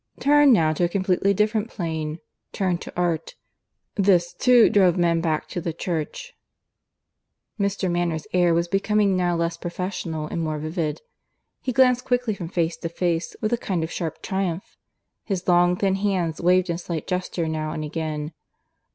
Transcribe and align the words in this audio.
"Turn 0.19 0.51
now 0.51 0.73
to 0.73 0.83
a 0.85 0.89
completely 0.89 1.31
different 1.31 1.69
plane. 1.69 2.17
Turn 2.53 2.79
to 2.79 2.93
Art. 2.97 3.35
This, 3.93 4.33
too, 4.33 4.67
drove 4.67 4.97
men 4.97 5.21
back 5.21 5.47
to 5.49 5.61
the 5.61 5.73
Church." 5.73 6.33
(Mr. 7.59 7.87
Manners' 7.91 8.25
air 8.33 8.51
was 8.55 8.67
becoming 8.67 9.15
now 9.15 9.35
less 9.35 9.57
professional 9.57 10.25
and 10.25 10.41
more 10.41 10.57
vivid. 10.57 11.01
He 11.61 11.71
glanced 11.71 12.03
quickly 12.03 12.33
from 12.33 12.49
face 12.49 12.77
to 12.77 12.89
face 12.89 13.35
with 13.41 13.53
a 13.53 13.57
kind 13.57 13.83
of 13.83 13.91
sharp 13.91 14.23
triumph; 14.23 14.75
his 15.23 15.47
long, 15.47 15.75
thin 15.75 15.93
hands 15.93 16.41
waved 16.41 16.71
a 16.71 16.79
slight 16.79 17.05
gesture 17.05 17.47
now 17.47 17.69
and 17.69 17.83
again.) 17.83 18.33